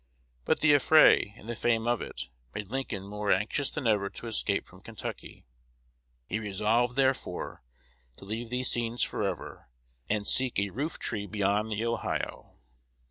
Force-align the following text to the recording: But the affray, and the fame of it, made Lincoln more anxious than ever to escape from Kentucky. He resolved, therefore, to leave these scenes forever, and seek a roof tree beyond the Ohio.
But 0.45 0.61
the 0.61 0.73
affray, 0.73 1.35
and 1.37 1.47
the 1.47 1.55
fame 1.55 1.85
of 1.87 2.01
it, 2.01 2.29
made 2.55 2.69
Lincoln 2.69 3.03
more 3.05 3.31
anxious 3.31 3.69
than 3.69 3.85
ever 3.85 4.09
to 4.09 4.25
escape 4.25 4.65
from 4.65 4.81
Kentucky. 4.81 5.45
He 6.25 6.39
resolved, 6.39 6.95
therefore, 6.95 7.61
to 8.17 8.25
leave 8.25 8.49
these 8.49 8.71
scenes 8.71 9.03
forever, 9.03 9.69
and 10.09 10.25
seek 10.25 10.57
a 10.57 10.71
roof 10.71 10.97
tree 10.97 11.27
beyond 11.27 11.69
the 11.69 11.85
Ohio. 11.85 12.55